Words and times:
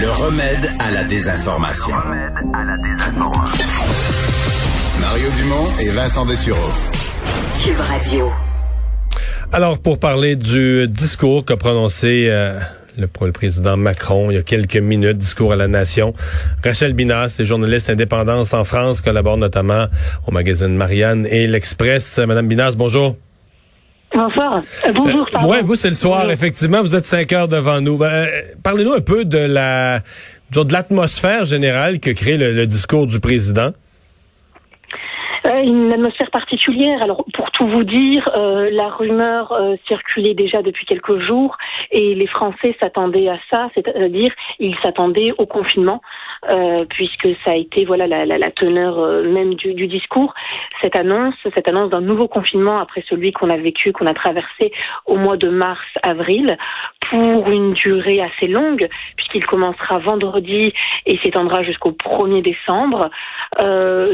Le 0.00 0.10
remède 0.10 0.70
à 0.78 0.90
la 0.92 1.04
désinformation. 1.04 1.94
Mario 4.98 5.28
Dumont 5.36 5.76
et 5.78 5.90
Vincent 5.90 6.24
Dessureau. 6.24 6.70
Cube 7.62 7.78
Radio. 7.78 8.32
Alors, 9.52 9.78
pour 9.78 9.98
parler 9.98 10.36
du 10.36 10.88
discours 10.88 11.44
qu'a 11.44 11.58
prononcé 11.58 12.28
euh, 12.30 12.58
le, 12.96 13.08
le, 13.20 13.32
président 13.32 13.76
Macron 13.76 14.30
il 14.30 14.36
y 14.36 14.38
a 14.38 14.42
quelques 14.42 14.76
minutes, 14.76 15.18
discours 15.18 15.52
à 15.52 15.56
la 15.56 15.68
nation, 15.68 16.14
Rachel 16.64 16.94
Binas, 16.94 17.38
journaliste 17.44 17.90
indépendance 17.90 18.54
en 18.54 18.64
France, 18.64 19.02
collabore 19.02 19.36
notamment 19.36 19.86
au 20.26 20.30
magazine 20.30 20.74
Marianne 20.76 21.26
et 21.26 21.46
l'Express. 21.46 22.18
Madame 22.18 22.48
Binas, 22.48 22.72
bonjour. 22.74 23.16
Bonsoir. 24.14 24.56
Euh, 24.86 24.92
bonjour. 24.94 25.26
Euh, 25.34 25.46
ouais, 25.46 25.62
vous 25.62 25.76
c'est 25.76 25.88
le 25.88 25.94
soir, 25.94 26.18
bonjour. 26.20 26.32
effectivement. 26.32 26.82
Vous 26.82 26.96
êtes 26.96 27.06
cinq 27.06 27.32
heures 27.32 27.48
devant 27.48 27.80
nous. 27.80 27.96
Ben, 27.96 28.28
Parlez-nous 28.62 28.92
un 28.92 29.00
peu 29.00 29.24
de 29.24 29.38
la, 29.38 30.00
de 30.52 30.72
l'atmosphère 30.72 31.44
générale 31.44 32.00
que 32.00 32.10
crée 32.10 32.36
le, 32.36 32.52
le 32.52 32.66
discours 32.66 33.06
du 33.06 33.20
président. 33.20 33.70
Euh, 35.46 35.62
une 35.62 35.92
atmosphère 35.92 36.30
particulière. 36.30 37.02
Alors, 37.02 37.24
pour 37.34 37.49
tout 37.60 37.68
vous 37.68 37.84
dire, 37.84 38.26
euh, 38.34 38.70
la 38.72 38.88
rumeur 38.88 39.52
euh, 39.52 39.76
circulait 39.86 40.32
déjà 40.32 40.62
depuis 40.62 40.86
quelques 40.86 41.18
jours 41.18 41.58
et 41.90 42.14
les 42.14 42.26
Français 42.26 42.74
s'attendaient 42.80 43.28
à 43.28 43.38
ça, 43.52 43.68
c'est-à-dire 43.74 44.32
ils 44.58 44.74
s'attendaient 44.82 45.32
au 45.36 45.44
confinement, 45.44 46.00
euh, 46.50 46.76
puisque 46.88 47.28
ça 47.44 47.52
a 47.52 47.56
été 47.56 47.84
voilà 47.84 48.06
la, 48.06 48.50
teneur 48.52 49.22
même 49.24 49.54
du, 49.56 49.74
du, 49.74 49.88
discours. 49.88 50.32
Cette 50.80 50.96
annonce, 50.96 51.34
cette 51.54 51.68
annonce 51.68 51.90
d'un 51.90 52.00
nouveau 52.00 52.28
confinement 52.28 52.78
après 52.78 53.04
celui 53.10 53.32
qu'on 53.32 53.50
a 53.50 53.58
vécu, 53.58 53.92
qu'on 53.92 54.06
a 54.06 54.14
traversé 54.14 54.72
au 55.04 55.16
mois 55.16 55.36
de 55.36 55.50
mars-avril, 55.50 56.56
pour 57.10 57.50
une 57.50 57.72
durée 57.72 58.22
assez 58.22 58.46
longue, 58.46 58.88
puisqu'il 59.16 59.44
commencera 59.44 59.98
vendredi 59.98 60.72
et 61.06 61.18
s'étendra 61.18 61.62
jusqu'au 61.62 61.90
1er 61.90 62.40
décembre. 62.40 63.10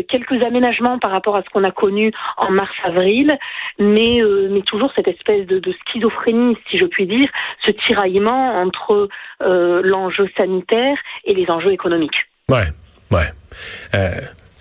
Quelques 0.08 0.44
aménagements 0.44 0.98
par 0.98 1.10
rapport 1.10 1.36
à 1.36 1.42
ce 1.42 1.50
qu'on 1.50 1.64
a 1.64 1.70
connu 1.70 2.10
en 2.38 2.50
mars-avril, 2.50 3.35
mais, 3.78 4.20
euh, 4.20 4.48
mais 4.50 4.62
toujours 4.62 4.92
cette 4.94 5.08
espèce 5.08 5.46
de, 5.46 5.58
de, 5.58 5.74
schizophrénie, 5.86 6.56
si 6.70 6.78
je 6.78 6.84
puis 6.86 7.06
dire, 7.06 7.28
ce 7.64 7.72
tiraillement 7.72 8.60
entre 8.60 9.08
euh, 9.42 9.80
l'enjeu 9.84 10.28
sanitaire 10.36 10.96
et 11.24 11.34
les 11.34 11.50
enjeux 11.50 11.72
économiques. 11.72 12.16
Ouais, 12.48 12.66
ouais. 13.10 13.26
Euh, 13.94 14.10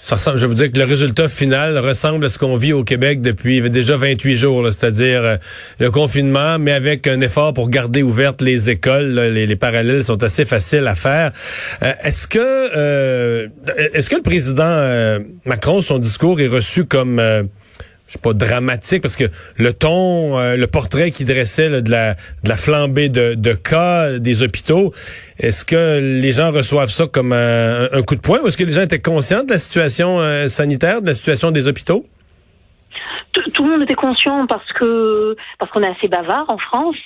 ça 0.06 0.18
ressemble, 0.18 0.38
je 0.38 0.46
vous 0.46 0.54
dire 0.54 0.72
que 0.72 0.78
le 0.78 0.84
résultat 0.84 1.28
final 1.28 1.80
ressemble 1.80 2.26
à 2.26 2.30
ce 2.30 2.38
qu'on 2.38 2.58
vit 2.58 2.74
au 2.74 2.84
Québec 2.84 3.22
depuis 3.22 3.68
déjà 3.72 3.98
28 3.98 4.36
jours, 4.36 4.64
c'est-à-dire 4.68 5.24
euh, 5.24 5.38
le 5.80 5.90
confinement, 5.90 6.60
mais 6.60 6.74
avec 6.74 7.08
un 7.08 7.22
effort 7.22 7.56
pour 7.56 7.70
garder 7.70 8.04
ouvertes 8.04 8.44
les 8.44 8.70
écoles. 8.70 9.08
Là, 9.14 9.32
les, 9.32 9.48
les, 9.48 9.56
parallèles 9.56 10.04
sont 10.04 10.22
assez 10.22 10.46
faciles 10.46 10.86
à 10.86 10.94
faire. 10.94 11.32
Euh, 11.82 11.92
est-ce 12.04 12.28
que 12.28 12.38
euh, 12.40 13.48
est-ce 13.94 14.12
que 14.12 14.18
le 14.18 14.22
président 14.22 15.20
Macron, 15.44 15.82
son 15.82 15.98
discours 15.98 16.40
est 16.40 16.50
reçu 16.50 16.86
comme 16.86 17.20
je 18.08 18.14
sais 18.14 18.20
pas 18.20 18.34
dramatique 18.34 19.02
parce 19.02 19.16
que 19.16 19.26
le 19.58 19.74
ton, 19.74 20.38
euh, 20.38 20.56
le 20.56 20.68
portrait 20.68 21.12
qu'il 21.12 21.26
dressait 21.26 21.82
de, 21.82 21.92
la, 21.92 22.16
flambée 22.56 23.10
de, 23.10 23.34
de 23.34 23.54
cas 23.54 24.20
des 24.20 24.44
hôpitaux, 24.44 24.94
est-ce 25.40 25.66
que 25.66 26.00
les 26.00 26.32
gens 26.32 26.52
reçoivent 26.52 26.92
ça 26.92 27.08
comme 27.08 27.34
un, 27.34 27.90
un 27.92 28.02
coup 28.04 28.16
de 28.16 28.22
poing 28.22 28.42
ou 28.42 28.48
est-ce 28.48 28.58
que 28.58 28.64
les 28.64 28.74
gens 28.74 28.84
étaient 28.84 29.00
conscients 29.00 29.44
de 29.44 29.52
la 29.52 29.60
situation 29.60 30.22
euh, 30.22 30.48
sanitaire, 30.48 31.02
de 31.02 31.08
la 31.08 31.14
situation 31.16 31.52
des 31.52 31.68
hôpitaux? 31.68 32.06
Tout 33.54 33.64
le 33.64 33.72
monde 33.72 33.84
était 33.84 33.96
conscient 33.96 34.48
parce 34.48 34.72
que 34.74 35.36
parce 35.60 35.72
qu'on 35.72 35.82
est 35.82 35.90
assez 35.90 36.08
bavard 36.08 36.50
en 36.50 36.58
France, 36.58 36.98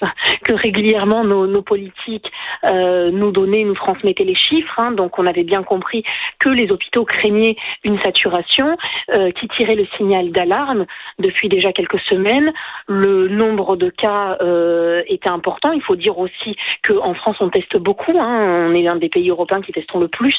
que 0.43 0.53
régulièrement 0.53 1.23
nos, 1.23 1.47
nos 1.47 1.61
politiques 1.61 2.31
euh, 2.65 3.11
nous 3.11 3.31
donnaient, 3.31 3.63
nous 3.63 3.75
transmettaient 3.75 4.23
les 4.23 4.35
chiffres. 4.35 4.73
Hein, 4.77 4.91
donc 4.91 5.19
on 5.19 5.25
avait 5.25 5.43
bien 5.43 5.63
compris 5.63 6.03
que 6.39 6.49
les 6.49 6.71
hôpitaux 6.71 7.05
craignaient 7.05 7.55
une 7.83 7.99
saturation 8.01 8.77
euh, 9.13 9.31
qui 9.31 9.47
tirait 9.49 9.75
le 9.75 9.85
signal 9.97 10.31
d'alarme 10.31 10.85
depuis 11.19 11.49
déjà 11.49 11.73
quelques 11.73 11.99
semaines. 12.01 12.51
Le 12.87 13.27
nombre 13.27 13.75
de 13.75 13.89
cas 13.89 14.37
euh, 14.41 15.01
était 15.07 15.29
important. 15.29 15.71
Il 15.71 15.81
faut 15.81 15.95
dire 15.95 16.17
aussi 16.17 16.55
qu'en 16.87 17.13
France 17.13 17.37
on 17.39 17.49
teste 17.49 17.77
beaucoup. 17.77 18.17
Hein, 18.17 18.67
on 18.69 18.73
est 18.73 18.83
l'un 18.83 18.95
des 18.95 19.09
pays 19.09 19.29
européens 19.29 19.61
qui 19.61 19.71
testons 19.71 19.99
le 19.99 20.07
plus. 20.07 20.37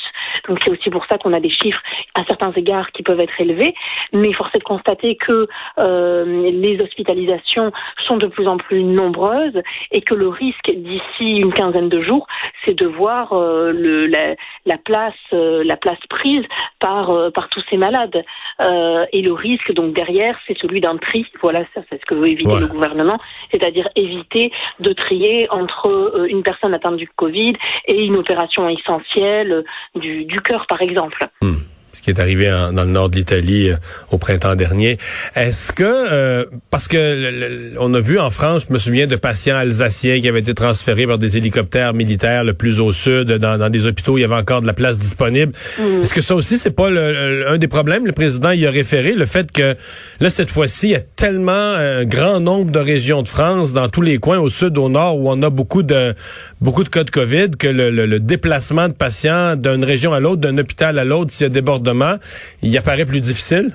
Donc 0.48 0.58
c'est 0.64 0.70
aussi 0.70 0.90
pour 0.90 1.06
ça 1.06 1.18
qu'on 1.18 1.32
a 1.32 1.40
des 1.40 1.50
chiffres 1.50 1.80
à 2.14 2.24
certains 2.24 2.52
égards 2.52 2.90
qui 2.92 3.02
peuvent 3.02 3.20
être 3.20 3.40
élevés. 3.40 3.74
Mais 4.12 4.32
force 4.32 4.50
est 4.54 4.58
de 4.58 4.64
constater 4.64 5.16
que 5.16 5.48
euh, 5.80 6.50
les 6.50 6.80
hospitalisations 6.80 7.72
sont 8.06 8.16
de 8.16 8.26
plus 8.26 8.46
en 8.46 8.56
plus 8.56 8.82
nombreuses 8.82 9.60
et 9.90 10.02
que 10.02 10.14
le 10.14 10.28
risque 10.28 10.70
d'ici 10.70 11.36
une 11.36 11.52
quinzaine 11.52 11.88
de 11.88 12.02
jours, 12.02 12.26
c'est 12.64 12.74
de 12.74 12.86
voir 12.86 13.32
euh, 13.32 13.72
le, 13.72 14.06
la, 14.06 14.34
la, 14.66 14.78
place, 14.78 15.14
euh, 15.32 15.62
la 15.64 15.76
place 15.76 15.98
prise 16.08 16.44
par 16.78 17.10
euh, 17.10 17.30
par 17.30 17.48
tous 17.48 17.62
ces 17.70 17.76
malades. 17.76 18.22
Euh, 18.60 19.06
et 19.12 19.22
le 19.22 19.32
risque 19.32 19.72
donc 19.72 19.94
derrière, 19.94 20.38
c'est 20.46 20.56
celui 20.58 20.80
d'un 20.80 20.96
tri. 20.96 21.26
Voilà, 21.42 21.64
ça 21.74 21.82
c'est 21.88 22.00
ce 22.00 22.06
que 22.06 22.14
veut 22.14 22.28
éviter 22.28 22.58
le 22.58 22.66
gouvernement, 22.66 23.18
c'est-à-dire 23.50 23.88
éviter 23.96 24.52
de 24.80 24.92
trier 24.92 25.50
entre 25.50 26.26
une 26.28 26.42
personne 26.42 26.74
atteinte 26.74 26.96
du 26.96 27.08
Covid 27.08 27.54
et 27.86 28.04
une 28.04 28.16
opération 28.16 28.68
essentielle 28.68 29.64
du, 29.94 30.24
du 30.24 30.40
cœur, 30.40 30.66
par 30.66 30.82
exemple. 30.82 31.28
Mmh 31.42 31.69
ce 31.92 32.02
qui 32.02 32.10
est 32.10 32.20
arrivé 32.20 32.52
en, 32.52 32.72
dans 32.72 32.84
le 32.84 32.90
nord 32.90 33.08
de 33.10 33.16
l'Italie 33.16 33.70
euh, 33.70 33.76
au 34.10 34.18
printemps 34.18 34.54
dernier. 34.54 34.98
Est-ce 35.34 35.72
que 35.72 35.84
euh, 35.84 36.44
parce 36.70 36.88
que 36.88 36.96
le, 36.96 37.30
le, 37.30 37.72
on 37.80 37.92
a 37.94 38.00
vu 38.00 38.18
en 38.18 38.30
France, 38.30 38.66
je 38.68 38.72
me 38.72 38.78
souviens 38.78 39.06
de 39.06 39.16
patients 39.16 39.56
alsaciens 39.56 40.20
qui 40.20 40.28
avaient 40.28 40.40
été 40.40 40.54
transférés 40.54 41.06
par 41.06 41.18
des 41.18 41.36
hélicoptères 41.36 41.94
militaires 41.94 42.44
le 42.44 42.54
plus 42.54 42.80
au 42.80 42.92
sud, 42.92 43.32
dans, 43.32 43.58
dans 43.58 43.70
des 43.70 43.86
hôpitaux 43.86 44.14
où 44.14 44.18
il 44.18 44.22
y 44.22 44.24
avait 44.24 44.34
encore 44.34 44.60
de 44.60 44.66
la 44.66 44.72
place 44.72 44.98
disponible. 44.98 45.52
Mmh. 45.78 46.02
Est-ce 46.02 46.14
que 46.14 46.20
ça 46.20 46.34
aussi 46.34 46.58
c'est 46.58 46.70
pas 46.70 46.90
le, 46.90 47.48
un 47.48 47.58
des 47.58 47.68
problèmes? 47.68 48.06
Le 48.06 48.12
président 48.12 48.52
y 48.52 48.66
a 48.66 48.70
référé 48.70 49.12
le 49.12 49.26
fait 49.26 49.50
que 49.52 49.76
là 50.20 50.30
cette 50.30 50.50
fois-ci 50.50 50.88
il 50.88 50.92
y 50.92 50.96
a 50.96 51.00
tellement 51.00 51.52
un 51.52 52.04
grand 52.04 52.40
nombre 52.40 52.70
de 52.70 52.78
régions 52.78 53.22
de 53.22 53.28
France 53.28 53.72
dans 53.72 53.88
tous 53.88 54.02
les 54.02 54.18
coins 54.18 54.38
au 54.38 54.48
sud, 54.48 54.78
au 54.78 54.88
nord 54.88 55.18
où 55.18 55.30
on 55.30 55.42
a 55.42 55.50
beaucoup 55.50 55.82
de 55.82 56.14
beaucoup 56.60 56.84
de 56.84 56.88
cas 56.88 57.04
de 57.04 57.10
Covid 57.10 57.50
que 57.58 57.68
le, 57.68 57.90
le 57.90 58.20
déplacement 58.20 58.88
de 58.88 58.94
patients 58.94 59.56
d'une 59.56 59.84
région 59.84 60.12
à 60.12 60.20
l'autre, 60.20 60.40
d'un 60.40 60.56
hôpital 60.58 60.98
à 60.98 61.04
l'autre, 61.04 61.30
s'il 61.30 61.44
y 61.44 61.46
a 61.46 61.50
débordement, 61.80 62.16
il 62.62 62.76
apparaît 62.76 63.06
plus 63.06 63.20
difficile? 63.20 63.72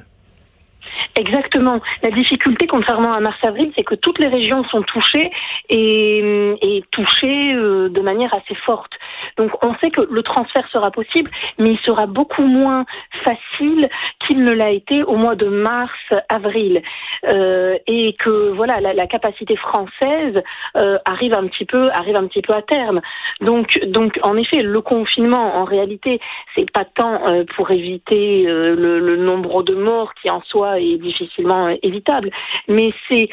Exactement. 1.16 1.80
La 2.04 2.12
difficulté, 2.12 2.68
contrairement 2.68 3.14
à 3.14 3.22
mars-avril, 3.22 3.72
c'est 3.78 3.84
que 3.84 3.96
toutes 3.96 4.20
les 4.20 4.28
régions 4.28 4.66
sont 4.66 4.82
touchées 4.82 5.32
et, 5.70 6.54
et 6.62 6.84
touchées 6.92 7.54
euh, 7.54 7.90
de 7.90 8.02
manière 8.02 8.34
assez 8.34 8.56
forte. 8.66 8.92
Donc 9.38 9.52
on 9.64 9.76
sait 9.84 9.92
que 9.92 10.02
le 10.10 10.24
transfert 10.24 10.68
sera 10.70 10.92
possible, 10.92 11.30
mais 11.58 11.72
il 11.72 11.80
sera 11.80 12.06
beaucoup 12.06 12.46
moins 12.46 12.86
facile 13.24 13.90
qu'il 14.26 14.44
ne 14.44 14.52
l'a 14.52 14.72
été 14.72 15.04
au 15.04 15.16
mois 15.16 15.36
de 15.36 15.48
mars-avril. 15.48 16.82
Euh, 17.28 17.78
et 17.88 18.14
que 18.14 18.52
voilà, 18.52 18.76
la, 18.82 19.08
capacité 19.08 19.56
française 19.56 20.42
euh, 20.78 20.98
arrive 21.06 21.34
un 21.34 21.48
petit 21.48 21.66
peu, 21.66 21.90
arrive 21.92 22.16
un 22.16 22.28
petit 22.28 22.42
peu 22.42 22.54
à 22.54 22.62
terme. 22.62 23.02
Donc, 23.42 23.80
donc 23.88 24.20
en 24.24 24.36
effet, 24.38 24.62
le 24.62 24.82
confinement, 24.82 25.56
en 25.56 25.64
réalité, 25.64 26.20
c'est 26.56 26.70
pas 26.72 26.86
tant 26.86 27.28
euh, 27.28 27.44
pour 27.56 27.72
éviter 27.72 28.44
le, 28.46 29.00
le, 29.00 29.16
nombre 29.16 29.64
de 29.64 29.74
morts 29.74 30.14
qui 30.22 30.30
en 30.30 30.42
soi 30.42 30.80
est 30.80 30.98
difficilement 30.98 31.70
évitable, 31.82 32.30
mais 32.68 32.94
c'est 33.10 33.30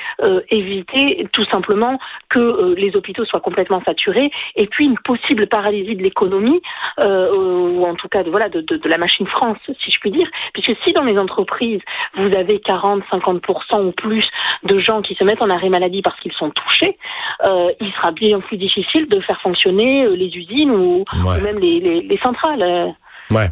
éviter 0.51 1.27
tout 1.33 1.45
simplement 1.47 1.99
que 2.29 2.75
les 2.75 2.97
hôpitaux 2.97 3.25
soient 3.25 3.41
complètement 3.41 3.83
saturés 3.85 4.31
et 4.57 4.67
puis 4.67 4.87
une 4.87 4.99
possible 4.99 5.47
paralysie 5.49 5.92
de 5.97 6.03
l'économie 6.03 6.61
ou 6.99 7.85
en 7.87 7.95
tout 7.95 8.09
cas 8.09 8.23
de 8.23 8.31
voilà 8.31 8.49
de, 8.49 8.61
de, 8.61 8.77
de 8.77 8.89
la 8.89 8.99
machine 8.99 9.27
France, 9.27 9.59
si 9.67 9.91
je 9.91 9.99
puis 9.99 10.11
dire, 10.11 10.29
puisque 10.53 10.73
si 10.85 10.93
dans 10.93 11.05
les 11.05 11.19
entreprises 11.19 11.81
vous 12.17 12.37
avez 12.37 12.59
40-50% 12.59 13.87
ou 13.87 13.93
plus 13.93 14.25
de 14.65 14.79
gens 14.79 15.03
qui 15.03 15.15
se 15.15 15.25
mettent 15.25 15.43
en 15.43 15.51
arrêt 15.51 15.69
maladie 15.69 16.03
parce 16.03 16.19
qu'ils 16.21 16.33
sont 16.33 16.51
touchés, 16.51 16.99
euh, 17.45 17.71
il 17.81 17.93
sera 17.93 18.13
bien 18.13 18.41
plus 18.41 18.57
difficile 18.57 19.09
de 19.09 19.21
faire 19.21 19.41
fonctionner 19.41 20.09
les 20.17 20.29
usines 20.29 20.71
ou, 20.71 21.05
ouais. 21.25 21.39
ou 21.39 21.43
même 21.43 21.59
les, 21.59 21.81
les, 21.81 22.03
les 22.03 22.19
centrales. 22.19 22.95
Ouais. 23.33 23.51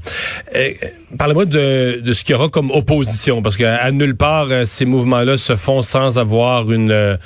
Euh, 0.54 0.72
Parlez-moi 1.18 1.44
de, 1.44 2.00
de 2.00 2.12
ce 2.12 2.22
qu'il 2.22 2.34
y 2.34 2.38
aura 2.38 2.48
comme 2.48 2.70
opposition, 2.70 3.42
parce 3.42 3.56
qu'à 3.56 3.90
nulle 3.90 4.16
part 4.16 4.48
euh, 4.50 4.64
ces 4.64 4.84
mouvements-là 4.84 5.38
se 5.38 5.56
font 5.56 5.82
sans 5.82 6.18
avoir 6.18 6.70
une 6.70 6.90
euh, 6.90 7.16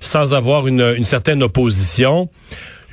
sans 0.00 0.34
avoir 0.34 0.66
une, 0.66 0.94
une 0.96 1.04
certaine 1.04 1.42
opposition. 1.42 2.28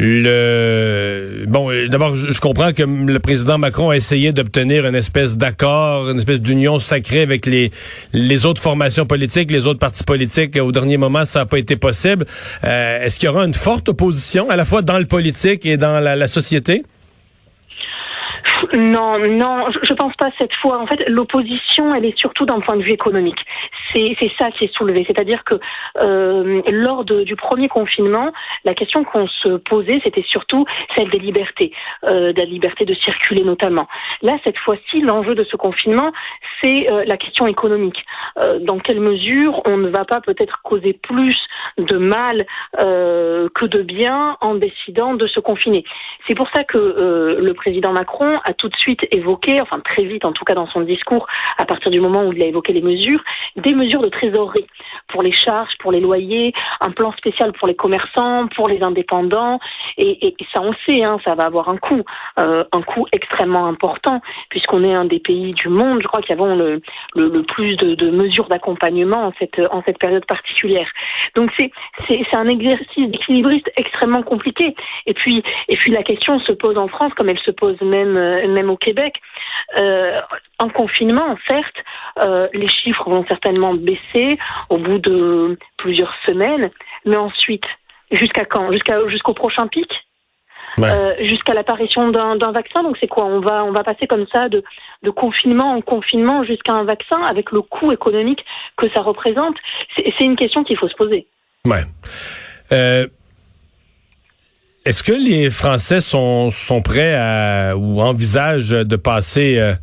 Le 0.02 1.44
bon, 1.48 1.70
d'abord, 1.90 2.16
je 2.16 2.40
comprends 2.40 2.72
que 2.72 2.84
le 2.84 3.20
président 3.20 3.58
Macron 3.58 3.90
a 3.90 3.98
essayé 3.98 4.32
d'obtenir 4.32 4.86
une 4.86 4.96
espèce 4.96 5.38
d'accord, 5.38 6.10
une 6.10 6.20
espèce 6.20 6.40
d'union 6.40 6.80
sacrée 6.80 7.22
avec 7.22 7.46
les 7.46 8.46
autres 8.46 8.62
formations 8.62 9.06
politiques, 9.06 9.52
les 9.52 9.68
autres 9.68 9.80
partis 9.80 10.06
politiques. 10.06 10.58
Au 10.58 10.72
dernier 10.72 10.96
moment, 10.96 11.26
ça 11.26 11.40
n'a 11.40 11.46
pas 11.46 11.60
été 11.60 11.76
possible. 11.76 12.26
Euh, 12.64 13.04
Est-ce 13.04 13.20
qu'il 13.20 13.28
y 13.28 13.30
aura 13.30 13.44
une 13.44 13.54
forte 13.54 13.90
opposition, 13.90 14.50
à 14.50 14.56
la 14.56 14.64
fois 14.64 14.82
dans 14.82 15.00
le 15.00 15.06
politique 15.06 15.66
et 15.66 15.76
dans 15.76 16.00
la 16.00 16.28
société? 16.28 16.84
Non, 18.74 19.20
non, 19.20 19.68
je 19.84 19.94
pense 19.94 20.16
pas 20.16 20.30
cette 20.38 20.54
fois. 20.56 20.80
En 20.80 20.88
fait, 20.88 21.04
l'opposition, 21.08 21.94
elle 21.94 22.06
est 22.06 22.18
surtout 22.18 22.46
d'un 22.46 22.60
point 22.60 22.76
de 22.76 22.84
vue 22.84 22.92
économique. 22.92 23.40
C'est 23.94 24.16
ça 24.38 24.52
qui 24.52 24.66
est 24.66 24.74
soulevé. 24.74 25.06
C'est-à-dire 25.08 25.44
que 25.44 25.56
euh, 25.98 26.62
lors 26.72 27.04
du 27.06 27.36
premier 27.36 27.68
confinement, 27.68 28.32
la 28.66 28.74
question 28.74 29.04
qu'on 29.04 29.28
se 29.28 29.58
posait, 29.58 30.02
c'était 30.04 30.26
surtout 30.28 30.66
celle 30.96 31.10
des 31.10 31.20
libertés, 31.20 31.72
euh, 32.06 32.34
de 32.34 32.40
la 32.40 32.46
liberté 32.46 32.86
de 32.86 32.94
circuler 32.94 33.44
notamment. 33.44 33.88
Là, 34.22 34.38
cette 34.44 34.58
fois-ci, 34.58 35.02
l'enjeu 35.02 35.36
de 35.36 35.44
ce 35.44 35.56
confinement, 35.56 36.12
c'est 36.62 36.92
euh, 36.92 37.04
la 37.06 37.18
question 37.18 37.48
économique. 37.48 38.06
Euh, 38.38 38.60
dans 38.60 38.80
quelle 38.80 39.00
mesure 39.00 39.62
on 39.66 39.78
ne 39.78 39.90
va 39.90 40.06
pas 40.06 40.22
peut-être 40.22 40.62
causer 40.64 40.94
plus 40.94 41.36
de 41.78 41.98
mal 41.98 42.46
euh, 42.80 43.50
que 43.56 43.66
de 43.66 43.82
bien 43.82 44.38
en 44.42 44.56
décidant 44.56 45.14
de 45.14 45.28
se 45.28 45.40
confiner? 45.40 45.84
C'est 46.28 46.36
pour 46.36 46.50
ça 46.54 46.64
que 46.64 47.38
le 47.40 47.54
président 47.54 47.92
Macron 47.92 48.40
a 48.44 48.54
tout 48.54 48.70
de 48.70 48.76
suite 48.76 49.08
évoqué, 49.12 49.62
enfin 49.62 49.80
très 49.80 50.04
vite 50.04 50.26
en 50.26 50.32
tout 50.32 50.46
cas 50.46 50.54
dans 50.54 50.68
son 50.68 50.82
discours, 50.82 51.28
à 51.58 51.66
partir 51.66 51.92
du 51.92 52.00
moment 52.00 52.26
où 52.26 52.34
il 52.34 52.42
a 52.44 52.46
évoqué 52.46 52.74
les 52.74 52.82
mesures, 52.82 53.24
des 53.56 53.74
mesures 53.74 54.02
de 54.02 54.10
trésorerie 54.10 54.68
pour 55.10 55.24
les 55.24 55.32
charges, 55.32 55.74
pour 55.80 55.92
les 55.92 56.00
loyers, 56.00 56.54
un 56.82 56.92
plan 56.92 57.12
spécial 57.14 57.52
pour 57.54 57.68
les 57.68 57.76
commerçants, 57.76 58.48
pour 58.56 58.68
les 58.70 58.82
indépendants, 58.84 59.60
et, 59.98 60.28
et 60.28 60.36
ça 60.54 60.62
on 60.62 60.74
sait, 60.86 61.04
hein, 61.04 61.18
ça 61.24 61.36
va 61.36 61.46
avoir 61.46 61.70
un 61.70 61.78
coût, 61.78 62.04
euh, 62.40 62.64
un 62.72 62.82
coût 62.82 63.06
extrêmement 63.12 63.66
important, 63.68 64.22
puisqu'on 64.50 64.84
est 64.84 64.94
un 64.94 65.06
des 65.06 65.20
pays 65.20 65.54
du 65.54 65.70
monde, 65.70 66.02
je 66.02 66.08
crois, 66.08 66.22
qui 66.22 66.32
avons 66.34 66.56
le, 66.56 66.82
le, 67.16 67.30
le 67.30 67.44
plus 67.44 67.76
de, 67.76 67.96
de 67.96 68.10
mesures 68.10 68.48
d'accompagnement 68.48 69.28
en 69.28 69.34
cette, 69.40 69.60
en 69.72 69.84
cette 69.84 70.00
période 70.00 70.26
particulière. 70.26 70.90
Donc 71.36 71.52
c'est 71.58 71.72
c'est 72.08 72.36
un 72.36 72.48
exercice 72.48 73.10
d'équilibriste 73.10 73.70
extrêmement 73.78 74.24
compliqué. 74.24 74.76
Et 75.06 75.14
puis 75.14 75.44
et 75.68 75.78
puis 75.78 75.92
la 75.92 76.04
question 76.04 76.40
se 76.40 76.54
pose 76.54 76.78
en 76.78 76.88
France 76.88 77.14
comme 77.16 77.30
elle 77.30 77.40
se 77.40 77.52
pose 77.52 77.80
même 77.82 78.14
même 78.54 78.70
au 78.70 78.78
Québec. 78.78 79.16
Euh, 79.78 80.20
en 80.58 80.70
confinement, 80.70 81.38
certes, 81.48 81.84
euh, 82.22 82.48
les 82.54 82.68
chiffres 82.68 83.10
vont 83.10 83.26
certainement 83.28 83.74
baisser 83.74 84.38
au 84.70 84.78
bout 84.78 85.00
de 85.00 85.58
plusieurs 85.78 86.14
semaines, 86.26 86.70
mais 87.06 87.18
ensuite, 87.18 87.66
jusqu'à 88.12 88.46
quand? 88.46 88.72
Jusqu'à 88.72 89.08
jusqu'au 89.08 89.34
prochain 89.34 89.68
pic? 89.68 89.90
Ouais. 90.78 90.88
euh, 90.90 91.16
jusqu'à 91.26 91.54
l'apparition 91.54 92.10
d'un 92.12 92.52
vaccin. 92.52 92.84
Donc 92.84 92.98
c'est 93.02 93.08
quoi? 93.08 93.26
On 93.26 93.40
va 93.40 93.66
on 93.66 93.72
va 93.72 93.84
passer 93.84 94.08
comme 94.08 94.28
ça 94.32 94.50
de, 94.50 94.64
de 95.04 95.10
confinement 95.10 95.74
en 95.74 95.82
confinement 95.82 96.44
jusqu'à 96.44 96.74
un 96.74 96.84
vaccin 96.84 97.22
avec 97.24 97.52
le 97.52 97.62
coût 97.62 97.92
économique 97.92 98.46
que 98.78 98.88
ça 98.94 99.02
représente? 99.02 99.58
C'est 99.96 100.06
c'est 100.18 100.26
une 100.26 100.36
question 100.36 100.64
qu'il 100.64 100.78
faut 100.78 100.88
se 100.88 100.96
poser. 100.96 101.28
Ouais. 101.66 101.84
Est-ce 104.90 105.04
que 105.04 105.12
les 105.12 105.52
Français 105.52 106.02
sont, 106.02 106.50
sont 106.50 106.82
prêts 106.82 107.14
à 107.14 107.78
ou 107.78 108.02
envisagent 108.02 108.72
de 108.72 108.96
passer 108.96 109.60
euh, 109.60 109.76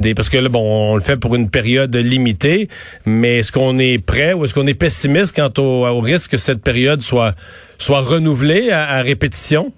des 0.00 0.16
parce 0.16 0.28
que 0.28 0.36
là 0.36 0.48
bon 0.48 0.90
on 0.90 0.96
le 0.96 1.00
fait 1.00 1.16
pour 1.16 1.36
une 1.36 1.48
période 1.48 1.94
limitée, 1.94 2.68
mais 3.06 3.38
est-ce 3.38 3.52
qu'on 3.52 3.78
est 3.78 4.04
prêt 4.04 4.32
ou 4.32 4.44
est-ce 4.44 4.54
qu'on 4.54 4.66
est 4.66 4.74
pessimiste 4.74 5.36
quant 5.36 5.52
au, 5.62 6.00
risque 6.00 6.32
que 6.32 6.38
cette 6.38 6.60
période 6.60 7.02
soit 7.02 7.36
soit 7.78 8.00
renouvelée 8.00 8.72
à 8.72 9.00
répétition? 9.00 9.72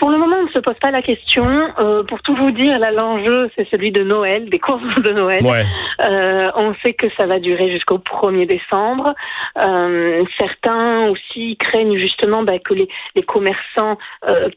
Pour 0.00 0.08
le 0.08 0.16
moment, 0.16 0.36
on 0.40 0.46
ne 0.46 0.50
se 0.50 0.58
pose 0.60 0.78
pas 0.80 0.90
la 0.90 1.02
question. 1.02 1.44
Euh, 1.78 2.02
pour 2.04 2.22
tout 2.22 2.34
vous 2.34 2.52
dire, 2.52 2.78
là, 2.78 2.90
l'enjeu, 2.90 3.50
c'est 3.54 3.68
celui 3.70 3.92
de 3.92 4.02
Noël, 4.02 4.48
des 4.48 4.58
courses 4.58 4.82
de 5.04 5.10
Noël. 5.10 5.44
Ouais. 5.44 5.62
Euh, 6.00 6.50
on 6.56 6.74
sait 6.82 6.94
que 6.94 7.06
ça 7.18 7.26
va 7.26 7.38
durer 7.38 7.70
jusqu'au 7.70 7.98
1er 7.98 8.46
décembre. 8.46 9.12
Euh, 9.58 10.24
certains 10.38 11.08
aussi 11.08 11.58
craignent 11.58 11.98
justement 11.98 12.44
bah, 12.44 12.58
que 12.58 12.72
les, 12.72 12.88
les 13.14 13.22
commerçants 13.22 13.98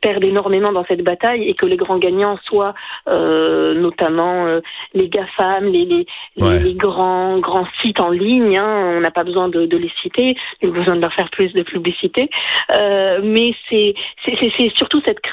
perdent 0.01 0.24
énormément 0.24 0.72
dans 0.72 0.86
cette 0.86 1.04
bataille 1.04 1.50
et 1.50 1.56
que 1.56 1.66
les 1.66 1.75
grands 1.75 1.98
gagnants 1.98 2.38
soient 2.45 2.74
notamment 3.07 4.45
les 4.94 5.10
GAFAM, 5.10 5.66
les, 5.66 5.86
les, 5.86 6.06
Ouais. 6.38 6.57
les, 6.60 6.69
les 6.69 6.74
grands 6.74 7.38
grands 7.40 7.68
sites 7.81 8.00
en 8.00 8.12
ligne. 8.12 8.57
Hein, 8.57 8.94
on 8.95 9.01
n'a 9.01 9.12
pas 9.12 9.24
besoin 9.24 9.50
de, 9.50 9.66
de 9.66 9.78
les 9.78 9.92
citer, 10.01 10.36
il 10.62 10.69
n'y 10.69 10.75
a 10.75 10.80
besoin 10.80 10.95
de 10.95 11.01
leur 11.01 11.13
faire 11.13 11.30
plus 11.31 11.51
de 11.54 11.63
publicité. 11.63 12.30
Mais 13.24 13.54
c'est 13.69 13.94
surtout 14.78 15.01
cette 15.06 15.19
crainte 15.19 15.32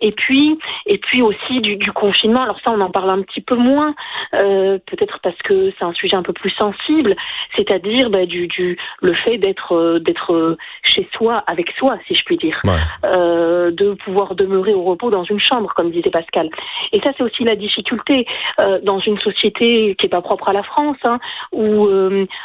et 0.00 0.12
puis 0.12 0.58
et 0.86 0.98
puis 0.98 1.22
aussi 1.22 1.60
du, 1.60 1.76
du 1.76 1.92
confinement. 1.92 2.42
Alors 2.42 2.58
ça, 2.64 2.72
on 2.74 2.80
en 2.80 2.90
parle 2.90 3.10
un 3.10 3.22
petit 3.22 3.40
peu 3.40 3.56
moins, 3.56 3.94
euh, 4.34 4.78
peut-être 4.86 5.18
parce 5.22 5.36
que 5.42 5.72
c'est 5.78 5.84
un 5.84 5.92
sujet 5.94 6.16
un 6.16 6.22
peu 6.22 6.32
plus 6.32 6.50
sensible, 6.50 7.14
c'est-à-dire 7.56 8.10
bah, 8.10 8.26
du, 8.26 8.46
du 8.48 8.76
le 9.02 9.14
fait 9.14 9.38
d'être 9.38 9.74
euh, 9.74 9.98
d'être 9.98 10.32
euh, 10.32 10.56
chez 10.82 11.08
soi 11.16 11.42
avec 11.46 11.70
soi, 11.78 11.98
si 12.06 12.14
je 12.14 12.24
puis 12.24 12.36
dire, 12.36 12.60
Ouais. 12.64 12.72
euh, 13.04 13.70
de 13.70 13.94
pouvoir 13.94 14.34
demeurer 14.34 14.74
au 14.74 14.82
repos 14.84 15.10
dans 15.10 15.24
une 15.24 15.40
chambre, 15.40 15.72
comme 15.74 15.90
disait 15.90 16.10
Pascal. 16.10 16.50
Et 16.92 17.00
ça, 17.04 17.12
c'est 17.16 17.22
aussi 17.22 17.44
la 17.44 17.56
difficulté 17.56 18.26
euh, 18.60 18.78
dans 18.82 18.98
une 19.00 19.18
société 19.18 19.94
qui 19.96 20.06
est 20.06 20.08
pas 20.08 20.22
propre 20.22 20.48
à 20.48 20.52
la 20.52 20.62
France, 20.62 20.96
hein, 21.04 21.18
où 21.52 21.86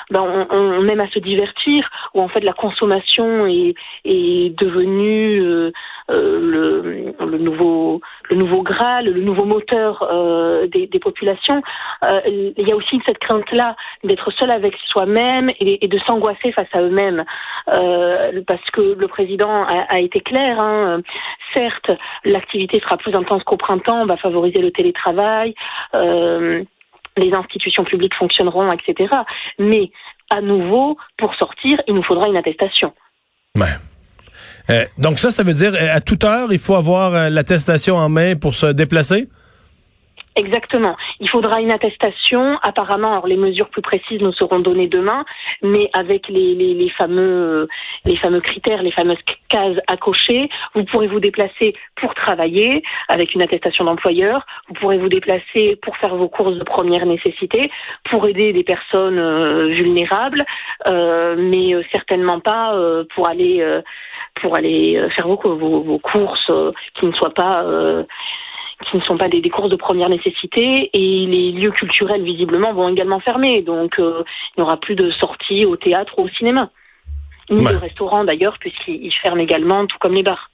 ben, 0.10 0.22
on, 0.22 0.48
on 0.52 0.88
aime 0.88 1.00
à 1.00 1.10
se 1.10 1.20
divertir, 1.20 1.90
où 2.14 2.22
en 2.22 2.28
fait 2.28 2.42
la 2.42 2.54
consommation 2.54 3.46
est, 3.46 3.74
est 4.06 4.56
devenue 4.58 5.72
le, 6.10 7.14
le 7.20 7.38
nouveau 7.38 8.02
le 8.30 8.36
nouveau 8.36 8.62
graal, 8.62 9.06
le 9.06 9.22
nouveau 9.22 9.46
moteur 9.46 10.04
euh, 10.04 10.68
des, 10.68 10.88
populations. 11.00 11.62
Euh, 12.04 12.22
il 12.26 12.68
y 12.68 12.72
a 12.72 12.76
aussi 12.76 13.02
cette 13.08 13.20
crainte-là 13.20 13.76
d'être 14.04 14.32
seul 14.32 14.52
avec 14.52 14.76
soi-même 14.88 15.50
et, 15.60 15.88
de 15.88 16.00
s'angoisser 16.00 16.52
face 16.52 16.68
à 16.74 16.82
eux-mêmes, 16.82 17.24
euh, 17.72 18.42
parce 18.48 18.70
que 18.72 18.82
le 18.82 19.08
président 19.08 19.66
a, 19.66 20.00
été 20.00 20.20
clair. 20.20 20.60
Hein, 20.62 21.02
certes, 21.56 21.92
l'activité 22.24 22.80
sera 22.80 22.98
plus 22.98 23.16
intense 23.16 23.44
qu'au 23.44 23.58
printemps, 23.58 24.02
on 24.02 24.06
va 24.06 24.18
favoriser 24.18 24.62
le 24.62 24.72
télétravail. 24.72 25.56
Euh, 25.96 26.64
les 27.18 27.34
institutions 27.34 27.84
publiques 27.84 28.16
fonctionneront, 28.16 28.72
etc. 28.72 29.10
Mais 29.58 29.92
à 30.30 30.42
nouveau, 30.42 30.98
pour 31.18 31.34
sortir, 31.36 31.82
il 31.88 31.96
nous 31.96 32.04
faudra 32.04 32.28
une 32.28 32.38
attestation. 32.38 32.94
Ouais. 33.56 33.89
Euh, 34.70 34.86
donc 34.98 35.20
ça, 35.20 35.32
ça 35.32 35.44
veut 35.44 35.54
dire 35.54 35.74
euh, 35.74 35.96
à 35.96 36.02
toute 36.02 36.24
heure, 36.24 36.52
il 36.52 36.60
faut 36.60 36.76
avoir 36.76 37.16
euh, 37.16 37.30
l'attestation 37.30 37.96
en 37.96 38.10
main 38.10 38.36
pour 38.36 38.54
se 38.54 38.68
déplacer? 38.68 39.28
Exactement. 40.36 40.96
Il 41.20 41.28
faudra 41.28 41.60
une 41.60 41.72
attestation. 41.72 42.58
Apparemment, 42.62 43.22
les 43.26 43.36
mesures 43.36 43.68
plus 43.68 43.82
précises 43.82 44.22
nous 44.22 44.32
seront 44.32 44.60
données 44.60 44.88
demain, 44.88 45.26
mais 45.62 45.90
avec 45.92 46.30
les, 46.30 46.90
fameux 46.98 47.68
les 48.06 48.16
fameux 48.16 48.40
critères, 48.40 48.82
les 48.82 48.92
fameuses 48.92 49.18
cases 49.50 49.78
à 49.88 49.98
cocher, 49.98 50.48
vous 50.76 50.86
pourrez 50.86 51.08
vous 51.08 51.20
déplacer 51.20 51.76
pour 52.00 52.14
travailler 52.14 52.84
avec 53.10 53.34
une 53.34 53.42
attestation 53.42 53.84
d'employeur. 53.84 54.46
Vous 54.70 54.76
pourrez 54.76 54.98
vous 54.98 55.10
déplacer 55.10 55.78
pour 55.82 55.98
faire 55.98 56.16
vos 56.16 56.30
courses 56.30 56.58
de 56.58 56.64
première 56.64 57.06
nécessité, 57.06 57.70
pour 58.10 58.26
aider 58.26 58.54
des 58.54 58.64
personnes 58.64 59.20
vulnérables, 59.72 60.46
mais 60.86 61.74
certainement 61.92 62.40
pas 62.40 62.80
pour 63.14 63.28
aller 63.28 63.82
pour 64.42 64.56
aller 64.58 64.98
euh, 64.98 65.10
faire 65.10 65.28
vos, 65.28 65.38
vos, 65.38 65.82
vos 65.82 66.00
courses 66.00 66.50
euh, 66.50 66.72
qui 66.96 67.06
ne 67.06 67.12
soient 67.14 67.34
pas 67.34 67.64
euh, 67.64 68.04
qui 68.90 68.98
ne 68.98 69.02
sont 69.02 69.18
pas 69.18 69.28
des, 69.28 69.42
des 69.42 69.50
courses 69.50 69.70
de 69.70 69.76
première 69.76 70.10
nécessité. 70.10 70.90
Et 70.94 71.26
les 71.26 71.52
lieux 71.52 71.72
culturels 71.72 72.24
visiblement 72.24 72.74
vont 72.74 72.90
également 72.90 73.20
fermer. 73.20 73.62
Donc 73.62 74.00
euh, 74.00 74.24
il 74.56 74.62
n'y 74.62 74.64
aura 74.64 74.78
plus 74.78 74.96
de 74.96 75.12
sorties 75.12 75.66
au 75.66 75.76
théâtre 75.76 76.14
ou 76.18 76.24
au 76.24 76.30
cinéma. 76.30 76.70
Ni 77.50 77.66
Ouais. 77.66 77.74
de 77.74 77.78
restaurants 77.78 78.24
d'ailleurs 78.24 78.58
puisqu'ils 78.60 79.06
ils 79.06 79.14
ferment 79.14 79.42
également 79.42 79.86
tout 79.88 79.98
comme 80.00 80.14
les 80.14 80.24
bars 80.24 80.52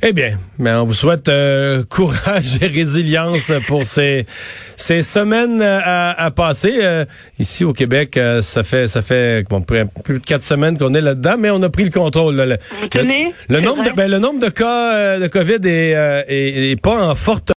Eh 0.00 0.12
bien, 0.12 0.38
ben 0.60 0.80
on 0.80 0.84
vous 0.84 0.94
souhaite 0.94 1.28
euh, 1.28 1.82
courage 1.88 2.58
et 2.62 2.66
résilience 2.68 3.50
pour 3.66 3.84
ces 3.84 4.26
ces 4.76 5.02
semaines 5.02 5.60
à, 5.60 6.12
à 6.12 6.30
passer. 6.30 6.78
Euh, 6.82 7.04
ici 7.40 7.64
au 7.64 7.72
Québec, 7.72 8.16
euh, 8.16 8.40
ça 8.40 8.62
fait 8.62 8.86
ça 8.86 9.02
fait 9.02 9.42
bon, 9.50 9.60
plus 9.60 10.20
de 10.20 10.24
quatre 10.24 10.44
semaines 10.44 10.78
qu'on 10.78 10.94
est 10.94 11.00
là-dedans, 11.00 11.34
mais 11.38 11.50
on 11.50 11.60
a 11.64 11.68
pris 11.68 11.84
le 11.84 11.90
contrôle. 11.90 12.36
là. 12.36 12.46
Le, 12.46 12.58
Vous 12.80 12.86
tenez? 12.88 13.32
le, 13.48 13.60
nombre 13.60 13.82
de 13.82 13.90
ben, 13.90 14.08
le 14.08 14.20
nombre 14.20 14.38
de 14.38 14.48
cas 14.50 14.94
euh, 14.94 15.18
de 15.18 15.26
Covid 15.26 15.58
est, 15.64 15.94
euh, 15.96 16.22
est, 16.28 16.70
est 16.70 16.80
pas 16.80 17.08
en 17.10 17.14
forte 17.16 17.50